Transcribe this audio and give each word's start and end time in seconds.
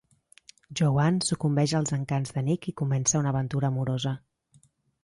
Jo 0.79 0.87
Ann 1.03 1.19
sucumbeix 1.27 1.75
als 1.81 1.95
encants 1.99 2.35
de 2.39 2.45
Nick 2.49 2.69
i 2.73 2.77
comença 2.83 3.23
una 3.25 3.35
aventura 3.37 3.73
amorosa. 3.75 4.17